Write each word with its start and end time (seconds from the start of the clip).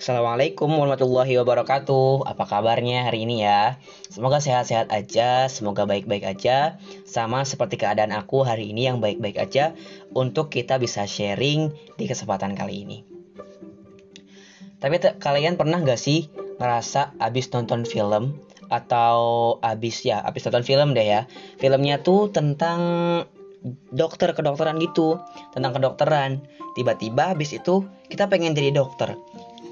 Assalamualaikum 0.00 0.80
warahmatullahi 0.80 1.36
wabarakatuh. 1.44 2.24
Apa 2.24 2.48
kabarnya 2.48 3.04
hari 3.04 3.28
ini 3.28 3.44
ya? 3.44 3.76
Semoga 4.08 4.40
sehat-sehat 4.40 4.88
aja, 4.88 5.44
semoga 5.52 5.84
baik-baik 5.84 6.24
aja. 6.24 6.80
Sama 7.04 7.44
seperti 7.44 7.76
keadaan 7.76 8.16
aku 8.16 8.40
hari 8.40 8.72
ini 8.72 8.88
yang 8.88 9.04
baik-baik 9.04 9.36
aja 9.36 9.76
untuk 10.16 10.48
kita 10.48 10.80
bisa 10.80 11.04
sharing 11.04 11.76
di 12.00 12.08
kesempatan 12.08 12.56
kali 12.56 12.88
ini. 12.88 12.98
Tapi 14.80 15.20
kalian 15.20 15.60
pernah 15.60 15.84
gak 15.84 16.00
sih 16.00 16.32
ngerasa 16.56 17.20
abis 17.20 17.52
nonton 17.52 17.84
film 17.84 18.40
atau 18.72 19.20
abis 19.60 20.08
ya 20.08 20.24
abis 20.24 20.48
nonton 20.48 20.64
film 20.64 20.96
deh 20.96 21.04
ya 21.04 21.28
filmnya 21.60 22.00
tuh 22.00 22.32
tentang 22.32 22.80
dokter 23.92 24.32
kedokteran 24.32 24.80
gitu 24.80 25.20
tentang 25.52 25.76
kedokteran 25.76 26.40
tiba-tiba 26.72 27.36
habis 27.36 27.52
itu 27.52 27.84
kita 28.08 28.30
pengen 28.32 28.56
jadi 28.56 28.72
dokter 28.72 29.18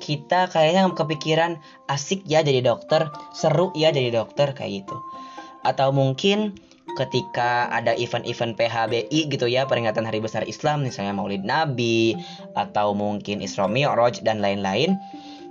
kita 0.09 0.48
kayaknya 0.48 0.89
kepikiran 0.97 1.61
asik 1.93 2.25
ya 2.25 2.41
jadi 2.41 2.65
dokter, 2.65 3.12
seru 3.37 3.77
ya 3.77 3.93
jadi 3.93 4.09
dokter 4.09 4.57
kayak 4.57 4.89
gitu. 4.89 4.97
Atau 5.61 5.93
mungkin 5.93 6.57
ketika 6.97 7.69
ada 7.69 7.93
event-event 7.93 8.57
PHBI 8.57 9.29
gitu 9.29 9.45
ya 9.45 9.69
peringatan 9.69 10.09
Hari 10.09 10.25
Besar 10.25 10.48
Islam 10.48 10.89
misalnya 10.89 11.12
Maulid 11.12 11.45
Nabi 11.45 12.17
atau 12.57 12.97
mungkin 12.97 13.45
Isra 13.45 13.69
Mi'raj 13.69 14.25
dan 14.25 14.41
lain-lain 14.41 14.97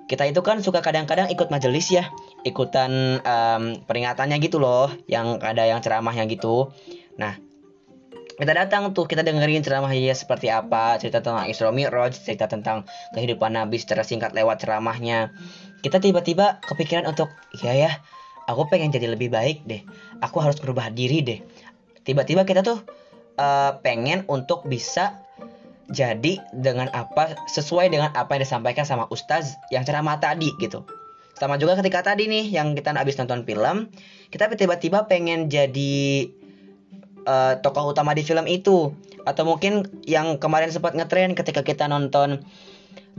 kita 0.07 0.23
itu 0.23 0.39
kan 0.39 0.63
suka 0.63 0.79
kadang-kadang 0.79 1.27
ikut 1.29 1.51
majelis 1.51 1.91
ya 1.91 2.09
ikutan 2.47 3.21
um, 3.21 3.63
peringatannya 3.85 4.39
gitu 4.39 4.57
loh 4.57 4.87
yang 5.05 5.37
ada 5.43 5.67
yang 5.67 5.83
ceramahnya 5.83 6.25
gitu 6.31 6.71
nah 7.19 7.35
kita 8.37 8.53
datang 8.53 8.93
tuh 8.93 9.09
kita 9.09 9.25
dengerin 9.25 9.65
ceramah 9.65 9.89
dia 9.89 10.13
seperti 10.13 10.53
apa 10.53 11.01
cerita 11.01 11.25
tentang 11.25 11.49
Isra 11.49 11.73
Mi'raj 11.73 12.13
cerita 12.13 12.45
tentang 12.45 12.85
kehidupan 13.17 13.57
Nabi 13.57 13.81
secara 13.81 14.05
singkat 14.05 14.37
lewat 14.37 14.61
ceramahnya. 14.61 15.33
Kita 15.81 15.97
tiba-tiba 15.97 16.61
kepikiran 16.61 17.09
untuk 17.09 17.33
ya 17.57 17.73
ya 17.73 17.91
aku 18.45 18.69
pengen 18.69 18.93
jadi 18.93 19.09
lebih 19.09 19.33
baik 19.33 19.65
deh. 19.65 19.81
Aku 20.21 20.37
harus 20.37 20.61
berubah 20.61 20.93
diri 20.93 21.25
deh. 21.25 21.39
Tiba-tiba 22.05 22.45
kita 22.45 22.61
tuh 22.61 22.85
uh, 23.41 23.81
pengen 23.81 24.21
untuk 24.29 24.69
bisa 24.69 25.17
jadi 25.89 26.37
dengan 26.53 26.93
apa 26.93 27.33
sesuai 27.49 27.89
dengan 27.89 28.13
apa 28.13 28.37
yang 28.37 28.45
disampaikan 28.45 28.85
sama 28.85 29.09
Ustaz 29.09 29.57
yang 29.73 29.81
ceramah 29.81 30.21
tadi 30.21 30.53
gitu. 30.61 30.85
Sama 31.33 31.57
juga 31.57 31.73
ketika 31.81 32.05
tadi 32.05 32.29
nih 32.29 32.53
yang 32.53 32.77
kita 32.77 32.93
habis 32.93 33.17
nonton 33.17 33.41
film 33.49 33.89
kita 34.29 34.45
tiba-tiba 34.53 35.09
pengen 35.09 35.49
jadi 35.49 36.29
uh, 37.27 37.59
tokoh 37.59 37.91
utama 37.91 38.15
di 38.15 38.23
film 38.23 38.47
itu. 38.47 38.95
Atau 39.27 39.43
mungkin 39.43 39.83
yang 40.07 40.39
kemarin 40.39 40.71
sempat 40.71 40.95
ngetren 40.95 41.35
ketika 41.35 41.61
kita 41.61 41.91
nonton 41.91 42.47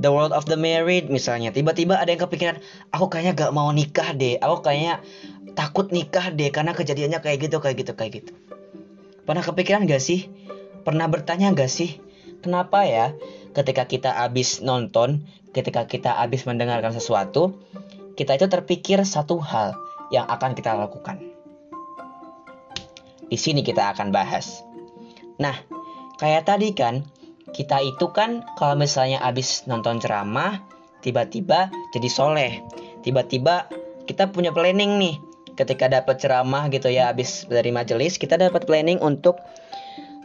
The 0.01 0.09
World 0.09 0.33
of 0.33 0.49
the 0.49 0.57
Married 0.57 1.13
misalnya. 1.13 1.53
Tiba-tiba 1.53 2.01
ada 2.01 2.09
yang 2.09 2.25
kepikiran 2.25 2.57
aku 2.91 3.13
kayaknya 3.13 3.37
gak 3.37 3.53
mau 3.53 3.69
nikah 3.71 4.17
deh. 4.17 4.41
Aku 4.41 4.65
kayaknya 4.65 5.05
takut 5.53 5.93
nikah 5.93 6.33
deh 6.33 6.49
karena 6.49 6.73
kejadiannya 6.73 7.21
kayak 7.21 7.39
gitu 7.45 7.61
kayak 7.61 7.77
gitu 7.85 7.93
kayak 7.93 8.13
gitu. 8.25 8.33
Pernah 9.29 9.45
kepikiran 9.45 9.85
gak 9.85 10.01
sih? 10.01 10.33
Pernah 10.89 11.07
bertanya 11.13 11.53
gak 11.53 11.69
sih? 11.69 12.01
Kenapa 12.41 12.89
ya 12.89 13.13
ketika 13.53 13.91
kita 13.91 14.15
habis 14.15 14.63
nonton 14.63 15.27
ketika 15.51 15.91
kita 15.91 16.15
habis 16.15 16.47
mendengarkan 16.47 16.95
sesuatu 16.95 17.59
kita 18.15 18.39
itu 18.39 18.47
terpikir 18.47 19.03
satu 19.03 19.43
hal 19.43 19.75
yang 20.15 20.31
akan 20.31 20.55
kita 20.55 20.79
lakukan 20.79 21.19
di 23.29 23.37
sini 23.37 23.61
kita 23.61 23.95
akan 23.97 24.09
bahas. 24.13 24.65
Nah, 25.39 25.55
kayak 26.19 26.49
tadi 26.49 26.73
kan, 26.75 27.05
kita 27.53 27.81
itu 27.85 28.11
kan 28.13 28.45
kalau 28.57 28.75
misalnya 28.77 29.23
abis 29.23 29.69
nonton 29.69 30.01
ceramah, 30.03 30.61
tiba-tiba 31.05 31.71
jadi 31.95 32.09
soleh. 32.11 32.53
Tiba-tiba 33.05 33.71
kita 34.09 34.29
punya 34.33 34.51
planning 34.51 34.99
nih. 34.99 35.17
Ketika 35.55 35.91
dapat 35.91 36.23
ceramah 36.23 36.71
gitu 36.71 36.87
ya, 36.87 37.11
abis 37.11 37.47
dari 37.51 37.75
majelis, 37.75 38.17
kita 38.19 38.41
dapat 38.41 38.67
planning 38.67 38.99
untuk 38.99 39.39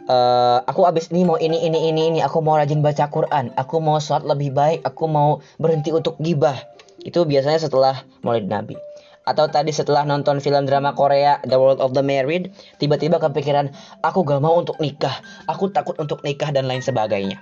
Uh, 0.04 0.60
aku 0.68 0.84
abis 0.84 1.08
ini 1.16 1.24
mau 1.24 1.40
ini 1.40 1.64
ini 1.64 1.88
ini 1.88 2.12
ini 2.12 2.20
aku 2.20 2.44
mau 2.44 2.60
rajin 2.60 2.84
baca 2.84 3.08
Quran 3.08 3.56
aku 3.56 3.80
mau 3.80 3.96
sholat 3.96 4.28
lebih 4.28 4.52
baik 4.52 4.84
aku 4.84 5.08
mau 5.08 5.40
berhenti 5.56 5.96
untuk 5.96 6.20
gibah 6.20 6.60
itu 7.08 7.24
biasanya 7.24 7.56
setelah 7.56 8.04
maulid 8.20 8.44
nabi 8.44 8.76
atau 9.24 9.48
tadi 9.48 9.72
setelah 9.72 10.04
nonton 10.04 10.38
film 10.38 10.68
drama 10.68 10.92
Korea 10.92 11.40
The 11.44 11.56
World 11.56 11.80
of 11.80 11.96
the 11.96 12.04
Married 12.04 12.52
tiba-tiba 12.76 13.16
kepikiran 13.16 13.72
aku 14.04 14.24
gak 14.24 14.44
mau 14.44 14.60
untuk 14.60 14.76
nikah. 14.78 15.16
Aku 15.48 15.72
takut 15.72 15.96
untuk 15.96 16.20
nikah 16.20 16.52
dan 16.52 16.68
lain 16.68 16.84
sebagainya. 16.84 17.40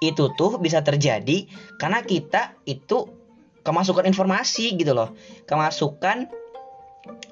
Itu 0.00 0.32
tuh 0.32 0.56
bisa 0.56 0.80
terjadi 0.80 1.44
karena 1.76 2.00
kita 2.00 2.56
itu 2.64 3.12
kemasukan 3.60 4.08
informasi 4.08 4.80
gitu 4.80 4.96
loh. 4.96 5.12
Kemasukan 5.44 6.32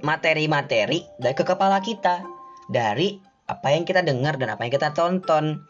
materi-materi 0.04 1.08
dari 1.16 1.34
ke 1.34 1.44
kepala 1.44 1.80
kita. 1.80 2.20
Dari 2.68 3.16
apa 3.48 3.72
yang 3.72 3.88
kita 3.88 4.04
dengar 4.04 4.36
dan 4.36 4.52
apa 4.52 4.68
yang 4.68 4.72
kita 4.76 4.92
tonton 4.92 5.64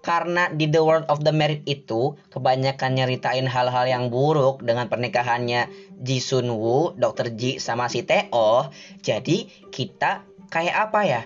karena 0.00 0.48
di 0.48 0.64
The 0.64 0.80
World 0.80 1.06
of 1.12 1.20
the 1.20 1.32
Married 1.32 1.64
itu 1.68 2.16
kebanyakan 2.32 2.96
nyeritain 2.96 3.44
hal-hal 3.44 3.84
yang 3.84 4.08
buruk 4.08 4.64
dengan 4.64 4.88
pernikahannya 4.88 5.68
Ji 6.00 6.18
Sun 6.24 6.48
Woo, 6.56 6.96
Dr. 6.96 7.36
Ji 7.36 7.60
sama 7.60 7.92
si 7.92 8.00
Teo. 8.04 8.72
Jadi 9.04 9.68
kita 9.68 10.24
kayak 10.48 10.76
apa 10.90 11.00
ya? 11.04 11.22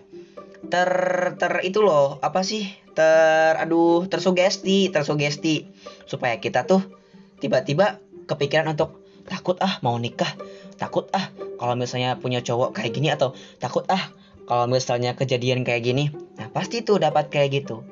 Ter 0.66 0.90
ter 1.38 1.52
itu 1.62 1.86
loh, 1.86 2.18
apa 2.18 2.42
sih? 2.42 2.66
Ter 2.98 3.54
aduh, 3.54 4.10
tersugesti, 4.10 4.90
tersugesti 4.90 5.70
supaya 6.10 6.42
kita 6.42 6.66
tuh 6.66 6.82
tiba-tiba 7.38 8.02
kepikiran 8.26 8.74
untuk 8.74 9.06
takut 9.24 9.54
ah 9.62 9.78
mau 9.86 9.94
nikah, 10.02 10.34
takut 10.82 11.06
ah 11.14 11.30
kalau 11.62 11.78
misalnya 11.78 12.18
punya 12.18 12.42
cowok 12.42 12.74
kayak 12.74 12.90
gini 12.90 13.08
atau 13.14 13.38
takut 13.62 13.86
ah 13.86 14.10
kalau 14.50 14.66
misalnya 14.66 15.14
kejadian 15.14 15.62
kayak 15.62 15.86
gini. 15.86 16.10
Nah, 16.34 16.50
pasti 16.50 16.82
tuh 16.82 16.98
dapat 16.98 17.30
kayak 17.30 17.62
gitu 17.62 17.86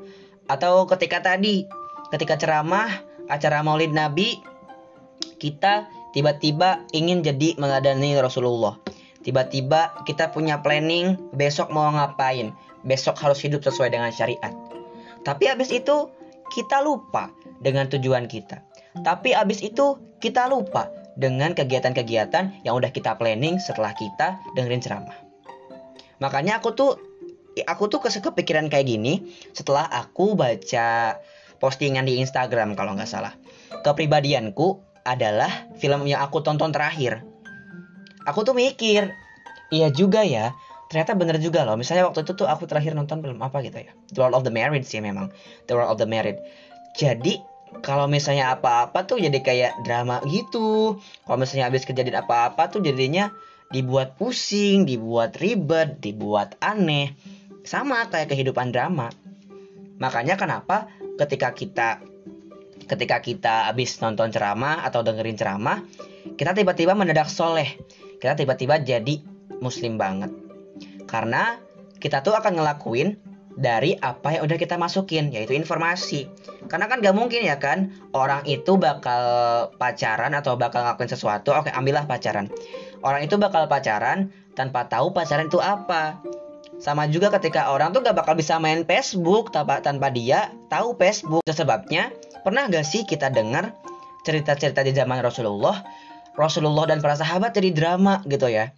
atau 0.51 0.87
ketika 0.91 1.23
tadi 1.23 1.67
ketika 2.13 2.37
ceramah 2.37 2.91
acara 3.31 3.65
Maulid 3.65 3.95
Nabi 3.95 4.39
kita 5.43 5.91
tiba-tiba 6.15 6.87
ingin 6.95 7.25
jadi 7.25 7.59
meladani 7.59 8.15
Rasulullah. 8.21 8.79
Tiba-tiba 9.23 10.03
kita 10.03 10.35
punya 10.35 10.59
planning 10.63 11.15
besok 11.35 11.71
mau 11.71 11.87
ngapain. 11.91 12.51
Besok 12.83 13.15
harus 13.23 13.39
hidup 13.43 13.63
sesuai 13.63 13.95
dengan 13.95 14.11
syariat. 14.11 14.51
Tapi 15.23 15.47
habis 15.47 15.71
itu 15.71 16.11
kita 16.51 16.83
lupa 16.83 17.31
dengan 17.63 17.87
tujuan 17.87 18.27
kita. 18.27 18.63
Tapi 19.07 19.33
habis 19.33 19.63
itu 19.63 19.99
kita 20.19 20.51
lupa 20.51 20.91
dengan 21.15 21.55
kegiatan-kegiatan 21.55 22.67
yang 22.67 22.75
udah 22.75 22.91
kita 22.91 23.15
planning 23.15 23.63
setelah 23.63 23.95
kita 23.95 24.43
dengerin 24.59 24.83
ceramah. 24.83 25.17
Makanya 26.19 26.59
aku 26.59 26.75
tuh 26.75 26.99
aku 27.69 27.93
tuh 27.93 28.01
kepikiran 28.01 28.73
kayak 28.73 28.89
gini 28.89 29.29
setelah 29.53 29.85
aku 29.85 30.33
baca 30.33 31.21
postingan 31.63 32.09
di 32.09 32.19
Instagram 32.19 32.75
kalau 32.75 32.99
nggak 32.99 33.07
salah. 33.07 33.37
Kepribadianku 33.87 34.83
adalah 35.07 35.71
film 35.79 36.07
yang 36.11 36.23
aku 36.23 36.43
tonton 36.43 36.75
terakhir. 36.75 37.23
Aku 38.27 38.47
tuh 38.47 38.55
mikir, 38.55 39.11
iya 39.71 39.91
juga 39.91 40.27
ya. 40.27 40.55
Ternyata 40.91 41.15
bener 41.17 41.39
juga 41.39 41.65
loh. 41.65 41.79
Misalnya 41.79 42.07
waktu 42.11 42.27
itu 42.27 42.35
tuh 42.37 42.47
aku 42.51 42.69
terakhir 42.69 42.93
nonton 42.93 43.23
film 43.23 43.41
apa 43.41 43.63
gitu 43.65 43.79
ya. 43.79 43.93
The 44.13 44.19
World 44.23 44.37
of 44.39 44.45
the 44.47 44.53
Married 44.53 44.85
sih 44.85 45.01
memang. 45.01 45.33
The 45.67 45.75
World 45.75 45.97
of 45.97 45.99
the 45.99 46.09
Married. 46.11 46.39
Jadi 46.99 47.41
kalau 47.81 48.05
misalnya 48.05 48.53
apa-apa 48.53 49.09
tuh 49.09 49.17
jadi 49.17 49.41
kayak 49.41 49.73
drama 49.89 50.21
gitu. 50.29 51.01
Kalau 51.25 51.39
misalnya 51.41 51.73
habis 51.73 51.89
kejadian 51.89 52.21
apa-apa 52.21 52.69
tuh 52.69 52.85
jadinya 52.85 53.33
dibuat 53.73 54.21
pusing, 54.21 54.85
dibuat 54.85 55.41
ribet, 55.41 55.99
dibuat 56.05 56.61
aneh 56.61 57.17
sama 57.63 58.07
kayak 58.11 58.31
kehidupan 58.35 58.75
drama. 58.75 59.11
Makanya 59.99 60.35
kenapa 60.35 60.91
ketika 61.19 61.55
kita 61.55 62.03
ketika 62.91 63.23
kita 63.23 63.71
habis 63.71 63.97
nonton 64.03 64.35
ceramah 64.35 64.83
atau 64.83 65.01
dengerin 65.07 65.39
ceramah, 65.39 65.81
kita 66.35 66.53
tiba-tiba 66.53 66.93
mendadak 66.93 67.31
soleh. 67.31 67.79
Kita 68.19 68.35
tiba-tiba 68.35 68.83
jadi 68.83 69.23
muslim 69.63 69.97
banget. 69.97 70.31
Karena 71.07 71.59
kita 72.03 72.21
tuh 72.27 72.35
akan 72.35 72.59
ngelakuin 72.59 73.19
dari 73.53 73.93
apa 74.01 74.35
yang 74.35 74.49
udah 74.49 74.57
kita 74.57 74.81
masukin, 74.81 75.29
yaitu 75.29 75.53
informasi. 75.53 76.27
Karena 76.67 76.89
kan 76.89 77.05
gak 77.05 77.15
mungkin 77.15 77.45
ya 77.45 77.61
kan, 77.61 77.93
orang 78.17 78.43
itu 78.49 78.81
bakal 78.81 79.23
pacaran 79.77 80.33
atau 80.33 80.57
bakal 80.57 80.83
ngelakuin 80.83 81.11
sesuatu, 81.13 81.53
oke 81.53 81.69
ambillah 81.71 82.09
pacaran. 82.09 82.49
Orang 83.05 83.23
itu 83.23 83.37
bakal 83.37 83.69
pacaran 83.69 84.33
tanpa 84.57 84.89
tahu 84.89 85.13
pacaran 85.13 85.53
itu 85.53 85.61
apa. 85.61 86.23
Sama 86.83 87.07
juga 87.07 87.31
ketika 87.31 87.71
orang 87.71 87.95
tuh 87.95 88.03
gak 88.03 88.19
bakal 88.19 88.35
bisa 88.35 88.59
main 88.59 88.83
Facebook 88.83 89.55
tanpa, 89.55 89.79
tanpa 89.79 90.11
dia 90.11 90.51
tahu 90.67 90.99
Facebook. 90.99 91.47
Sebabnya, 91.47 92.11
pernah 92.43 92.67
gak 92.67 92.83
sih 92.83 93.07
kita 93.07 93.31
dengar 93.31 93.79
cerita-cerita 94.27 94.83
di 94.83 94.91
zaman 94.91 95.23
Rasulullah, 95.23 95.87
Rasulullah 96.35 96.91
dan 96.91 96.99
para 96.99 97.15
sahabat 97.15 97.55
jadi 97.55 97.71
drama 97.71 98.27
gitu 98.27 98.51
ya. 98.51 98.75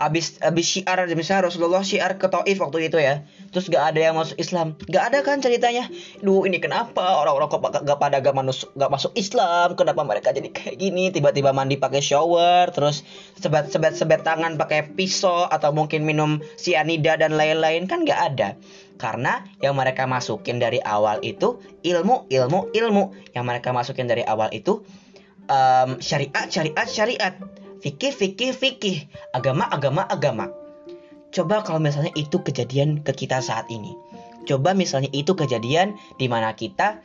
Abis 0.00 0.40
abis 0.40 0.66
syiar 0.78 1.04
misalnya 1.12 1.52
Rasulullah 1.52 1.84
syiar 1.84 2.16
ke 2.16 2.26
Taif 2.30 2.56
waktu 2.60 2.88
itu 2.88 2.96
ya. 2.96 3.24
Terus 3.52 3.68
gak 3.68 3.92
ada 3.92 4.00
yang 4.00 4.16
masuk 4.16 4.36
Islam. 4.40 4.74
Gak 4.88 5.12
ada 5.12 5.18
kan 5.20 5.44
ceritanya? 5.44 5.88
Duh 6.24 6.48
ini 6.48 6.56
kenapa 6.62 7.20
orang-orang 7.20 7.48
kok 7.52 7.60
gak 7.84 7.98
pada 8.00 8.24
gak, 8.24 8.32
manus, 8.32 8.64
gak 8.72 8.88
masuk 8.88 9.12
Islam? 9.14 9.76
Kenapa 9.76 10.00
mereka 10.02 10.32
jadi 10.32 10.48
kayak 10.48 10.80
gini? 10.80 11.12
Tiba-tiba 11.12 11.52
mandi 11.52 11.76
pakai 11.76 12.00
shower 12.00 12.72
terus 12.72 13.04
sebet 13.36 13.68
sebet 13.68 13.92
sebet 13.92 14.24
tangan 14.24 14.56
pakai 14.56 14.96
pisau 14.96 15.44
atau 15.46 15.70
mungkin 15.76 16.08
minum 16.08 16.40
sianida 16.56 17.20
dan 17.20 17.36
lain-lain. 17.36 17.84
Kan 17.84 18.08
gak 18.08 18.36
ada. 18.36 18.48
Karena 18.96 19.44
yang 19.60 19.74
mereka 19.74 20.08
masukin 20.08 20.62
dari 20.62 20.80
awal 20.80 21.20
itu 21.20 21.60
ilmu 21.84 22.30
ilmu 22.32 22.72
ilmu. 22.72 23.04
Yang 23.36 23.44
mereka 23.44 23.68
masukin 23.74 24.06
dari 24.08 24.24
awal 24.24 24.48
itu 24.54 24.80
um, 25.48 25.98
syariat 25.98 26.46
syariat 26.48 26.86
syariat 26.86 27.34
fikih 27.82 28.14
fikih 28.14 28.54
fikih. 28.54 28.96
Agama 29.34 29.66
agama 29.68 30.06
agama. 30.06 30.48
Coba 31.32 31.64
kalau 31.66 31.82
misalnya 31.82 32.14
itu 32.14 32.40
kejadian 32.40 33.02
ke 33.02 33.12
kita 33.12 33.42
saat 33.42 33.66
ini. 33.68 33.92
Coba 34.46 34.74
misalnya 34.74 35.10
itu 35.10 35.34
kejadian 35.34 35.98
di 36.18 36.26
mana 36.30 36.54
kita 36.54 37.02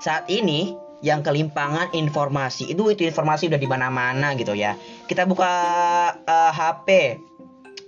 saat 0.00 0.24
ini 0.30 0.72
yang 1.02 1.22
kelimpangan 1.22 1.94
informasi. 1.94 2.70
Itu 2.70 2.90
itu 2.90 3.06
informasi 3.06 3.50
udah 3.50 3.60
di 3.60 3.68
mana-mana 3.68 4.34
gitu 4.34 4.54
ya. 4.54 4.74
Kita 5.06 5.26
buka 5.26 5.52
uh, 6.14 6.32
eh, 6.32 6.52
HP 6.54 6.88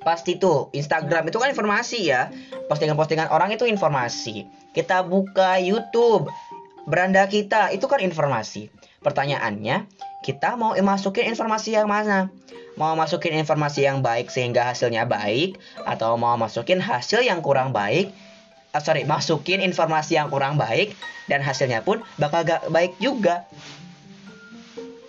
pasti 0.00 0.40
tuh 0.40 0.72
Instagram 0.72 1.28
itu 1.28 1.38
kan 1.38 1.52
informasi 1.52 1.98
ya. 2.08 2.30
Postingan-postingan 2.66 3.30
orang 3.30 3.54
itu 3.54 3.66
informasi. 3.66 4.46
Kita 4.74 5.02
buka 5.06 5.58
YouTube. 5.58 6.30
Beranda 6.88 7.28
kita 7.30 7.70
itu 7.70 7.86
kan 7.86 8.02
informasi. 8.02 8.72
Pertanyaannya 9.04 9.86
kita 10.20 10.52
mau 10.56 10.76
masukin 10.76 11.32
informasi 11.32 11.72
yang 11.72 11.88
mana? 11.88 12.28
Mau 12.76 12.92
masukin 12.96 13.36
informasi 13.40 13.88
yang 13.88 14.04
baik 14.04 14.28
sehingga 14.28 14.68
hasilnya 14.68 15.08
baik 15.08 15.56
atau 15.84 16.16
mau 16.20 16.36
masukin 16.36 16.80
hasil 16.80 17.24
yang 17.24 17.40
kurang 17.40 17.72
baik? 17.72 18.12
Uh, 18.70 18.78
sorry, 18.78 19.02
masukin 19.02 19.58
informasi 19.64 20.14
yang 20.14 20.30
kurang 20.30 20.54
baik 20.54 20.94
dan 21.26 21.42
hasilnya 21.42 21.82
pun 21.82 22.06
bakal 22.20 22.46
gak 22.46 22.70
baik 22.70 22.94
juga. 23.02 23.48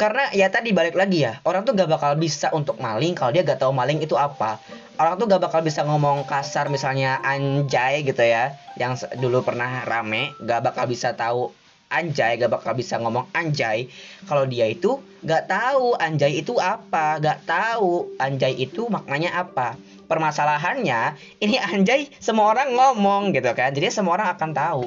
Karena 0.02 0.34
ya 0.34 0.50
tadi 0.50 0.74
balik 0.74 0.98
lagi 0.98 1.22
ya, 1.22 1.38
orang 1.46 1.62
tuh 1.62 1.78
gak 1.78 1.86
bakal 1.86 2.18
bisa 2.18 2.50
untuk 2.50 2.82
maling 2.82 3.14
kalau 3.14 3.30
dia 3.30 3.46
gak 3.46 3.62
tahu 3.62 3.70
maling 3.70 4.02
itu 4.02 4.18
apa. 4.18 4.58
Orang 4.98 5.22
tuh 5.22 5.30
gak 5.30 5.46
bakal 5.46 5.62
bisa 5.62 5.86
ngomong 5.86 6.26
kasar 6.26 6.74
misalnya 6.74 7.22
anjay 7.22 8.02
gitu 8.02 8.26
ya, 8.26 8.58
yang 8.82 8.98
dulu 9.22 9.46
pernah 9.46 9.86
rame, 9.86 10.34
gak 10.42 10.66
bakal 10.66 10.90
bisa 10.90 11.14
tahu 11.14 11.54
anjay 11.92 12.40
gak 12.40 12.50
bakal 12.50 12.72
bisa 12.74 12.96
ngomong 12.98 13.28
anjay. 13.36 13.92
Kalau 14.26 14.48
dia 14.48 14.72
itu 14.72 14.98
gak 15.22 15.52
tahu 15.52 16.00
anjay 16.00 16.40
itu 16.40 16.56
apa 16.58 17.20
gak 17.20 17.44
tahu 17.44 18.16
anjay 18.18 18.56
itu 18.56 18.88
maknanya 18.88 19.36
apa. 19.36 19.76
Permasalahannya 20.08 21.20
ini 21.44 21.60
anjay 21.60 22.08
semua 22.18 22.56
orang 22.56 22.72
ngomong 22.74 23.36
gitu 23.36 23.52
kan 23.52 23.76
jadi 23.76 23.92
semua 23.92 24.16
orang 24.16 24.32
akan 24.34 24.52
tahu. 24.56 24.86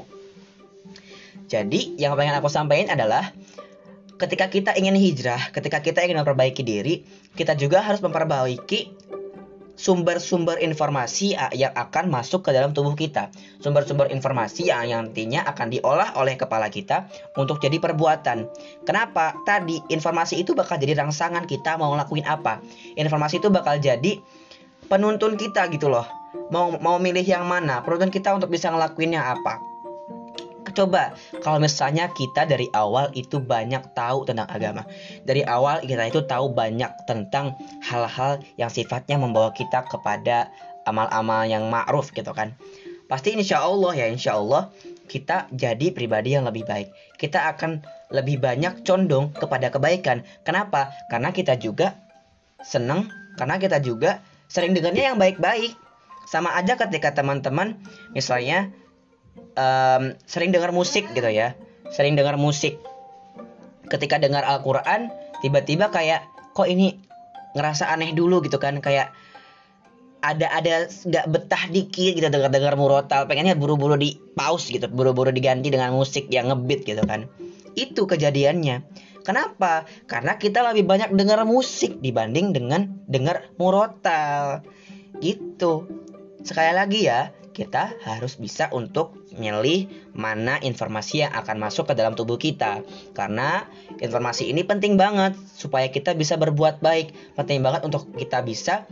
Jadi 1.44 2.00
yang 2.00 2.16
pengen 2.16 2.40
aku 2.40 2.48
sampaikan 2.48 2.96
adalah 2.96 3.30
ketika 4.16 4.46
kita 4.48 4.70
ingin 4.78 4.94
hijrah 4.94 5.50
ketika 5.50 5.82
kita 5.82 6.06
ingin 6.06 6.22
memperbaiki 6.22 6.62
diri 6.62 7.02
kita 7.34 7.58
juga 7.58 7.82
harus 7.82 7.98
memperbaiki 7.98 8.94
sumber-sumber 9.74 10.62
informasi 10.62 11.34
yang 11.54 11.74
akan 11.74 12.10
masuk 12.10 12.46
ke 12.46 12.50
dalam 12.54 12.70
tubuh 12.70 12.94
kita. 12.94 13.30
Sumber-sumber 13.58 14.08
informasi 14.10 14.70
yang, 14.70 14.86
yang 14.86 15.00
nantinya 15.10 15.42
akan 15.50 15.74
diolah 15.74 16.14
oleh 16.18 16.38
kepala 16.38 16.70
kita 16.70 17.10
untuk 17.34 17.58
jadi 17.58 17.76
perbuatan. 17.82 18.46
Kenapa? 18.86 19.34
Tadi 19.42 19.82
informasi 19.90 20.40
itu 20.40 20.54
bakal 20.54 20.78
jadi 20.78 20.98
rangsangan 20.98 21.44
kita 21.44 21.74
mau 21.76 21.92
ngelakuin 21.92 22.24
apa. 22.24 22.62
Informasi 22.94 23.42
itu 23.42 23.50
bakal 23.50 23.82
jadi 23.82 24.22
penuntun 24.86 25.34
kita 25.34 25.66
gitu 25.74 25.90
loh. 25.90 26.06
Mau 26.50 26.78
mau 26.78 26.98
milih 26.98 27.26
yang 27.26 27.46
mana? 27.46 27.82
Penuntun 27.82 28.10
kita 28.10 28.34
untuk 28.34 28.50
bisa 28.50 28.70
ngelakuinnya 28.70 29.22
apa 29.22 29.73
coba 30.74 31.14
kalau 31.40 31.62
misalnya 31.62 32.10
kita 32.12 32.44
dari 32.44 32.68
awal 32.74 33.14
itu 33.14 33.38
banyak 33.38 33.94
tahu 33.94 34.26
tentang 34.26 34.50
agama. 34.50 34.82
Dari 35.22 35.46
awal 35.46 35.86
kita 35.86 36.10
itu 36.10 36.26
tahu 36.26 36.52
banyak 36.52 36.90
tentang 37.06 37.54
hal-hal 37.86 38.42
yang 38.58 38.68
sifatnya 38.68 39.16
membawa 39.16 39.54
kita 39.54 39.86
kepada 39.86 40.50
amal-amal 40.84 41.48
yang 41.48 41.70
ma'ruf 41.72 42.12
gitu 42.12 42.34
kan. 42.36 42.52
Pasti 43.08 43.36
insya 43.36 43.62
Allah 43.62 43.92
ya 43.94 44.06
insya 44.08 44.36
Allah 44.36 44.72
kita 45.06 45.48
jadi 45.52 45.92
pribadi 45.92 46.34
yang 46.36 46.48
lebih 46.48 46.64
baik. 46.64 46.90
Kita 47.20 47.52
akan 47.54 47.84
lebih 48.12 48.40
banyak 48.40 48.84
condong 48.84 49.32
kepada 49.36 49.68
kebaikan. 49.68 50.24
Kenapa? 50.44 50.92
Karena 51.12 51.30
kita 51.32 51.56
juga 51.60 51.96
seneng, 52.64 53.12
karena 53.36 53.60
kita 53.60 53.78
juga 53.84 54.24
sering 54.48 54.72
dengarnya 54.72 55.12
yang 55.12 55.18
baik-baik. 55.20 55.76
Sama 56.24 56.56
aja 56.56 56.80
ketika 56.80 57.12
teman-teman 57.12 57.76
misalnya 58.16 58.72
um, 59.54 60.14
sering 60.26 60.50
dengar 60.50 60.70
musik 60.70 61.10
gitu 61.14 61.30
ya. 61.30 61.54
Sering 61.90 62.18
dengar 62.18 62.34
musik. 62.38 62.78
Ketika 63.86 64.18
dengar 64.18 64.42
Al-Quran 64.42 65.12
tiba-tiba 65.44 65.92
kayak 65.92 66.24
kok 66.56 66.66
ini 66.66 66.96
ngerasa 67.54 67.90
aneh 67.90 68.14
dulu 68.14 68.42
gitu 68.42 68.58
kan. 68.58 68.78
Kayak 68.82 69.14
ada 70.24 70.48
ada 70.48 70.88
nggak 70.88 71.26
betah 71.28 71.64
dikit 71.68 72.16
gitu 72.16 72.28
dengar 72.32 72.50
dengar 72.50 72.74
murotal. 72.74 73.28
Pengennya 73.28 73.54
buru-buru 73.54 73.94
di 74.00 74.16
pause 74.34 74.72
gitu 74.72 74.88
buru-buru 74.88 75.30
diganti 75.30 75.68
dengan 75.68 75.92
musik 75.92 76.32
yang 76.32 76.50
ngebeat 76.50 76.80
gitu 76.88 77.02
kan. 77.04 77.28
Itu 77.76 78.08
kejadiannya. 78.08 78.82
Kenapa? 79.24 79.88
Karena 80.04 80.36
kita 80.36 80.60
lebih 80.60 80.84
banyak 80.84 81.16
dengar 81.16 81.48
musik 81.48 81.96
dibanding 82.04 82.52
dengan 82.52 82.92
dengar 83.08 83.48
murotal. 83.56 84.60
Gitu. 85.20 85.88
Sekali 86.44 86.72
lagi 86.76 87.08
ya 87.08 87.32
kita 87.54 87.94
harus 88.02 88.34
bisa 88.36 88.66
untuk 88.74 89.14
milih 89.38 89.86
mana 90.12 90.58
informasi 90.58 91.22
yang 91.22 91.32
akan 91.32 91.62
masuk 91.62 91.88
ke 91.88 91.94
dalam 91.94 92.18
tubuh 92.18 92.36
kita. 92.36 92.82
Karena 93.14 93.64
informasi 94.02 94.50
ini 94.50 94.66
penting 94.66 94.98
banget 94.98 95.38
supaya 95.54 95.86
kita 95.88 96.12
bisa 96.18 96.34
berbuat 96.34 96.82
baik. 96.82 97.38
Penting 97.38 97.62
banget 97.62 97.86
untuk 97.86 98.10
kita 98.18 98.42
bisa 98.42 98.84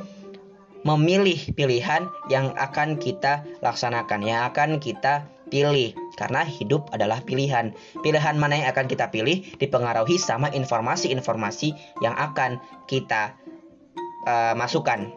memilih 0.86 1.38
pilihan 1.54 2.06
yang 2.30 2.54
akan 2.54 2.98
kita 2.98 3.42
laksanakan, 3.62 4.22
yang 4.22 4.46
akan 4.50 4.78
kita 4.78 5.26
pilih. 5.50 5.92
Karena 6.14 6.46
hidup 6.46 6.88
adalah 6.94 7.20
pilihan. 7.26 7.74
Pilihan 8.00 8.38
mana 8.38 8.62
yang 8.62 8.68
akan 8.70 8.86
kita 8.86 9.10
pilih 9.10 9.42
dipengaruhi 9.58 10.16
sama 10.16 10.48
informasi-informasi 10.54 12.00
yang 12.00 12.14
akan 12.14 12.62
kita 12.86 13.34
uh, 14.24 14.54
masukkan. 14.54 15.10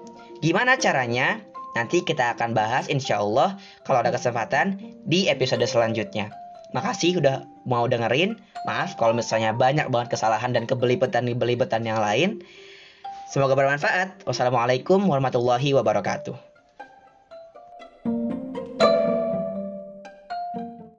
Gimana 0.43 0.77
caranya? 0.77 1.54
Nanti 1.75 2.07
kita 2.07 2.39
akan 2.39 2.55
bahas 2.55 2.87
insya 2.87 3.19
Allah 3.19 3.59
kalau 3.83 3.99
ada 3.99 4.15
kesempatan 4.15 4.79
di 5.03 5.27
episode 5.27 5.61
selanjutnya. 5.67 6.31
Makasih 6.71 7.19
udah 7.19 7.43
mau 7.67 7.85
dengerin. 7.85 8.39
Maaf 8.65 8.95
kalau 8.97 9.13
misalnya 9.13 9.51
banyak 9.51 9.91
banget 9.91 10.15
kesalahan 10.17 10.55
dan 10.55 10.65
kebelibetan-kebelibetan 10.65 11.83
yang 11.83 11.99
lain. 11.99 12.41
Semoga 13.29 13.53
bermanfaat. 13.53 14.23
Wassalamualaikum 14.23 15.03
warahmatullahi 15.03 15.75
wabarakatuh. 15.75 16.54